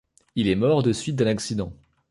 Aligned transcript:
Il 0.35 0.47
est 0.47 0.55
mort 0.55 0.81
des 0.81 0.93
suites 0.93 1.15
d'un 1.17 1.27
accident. 1.27 1.73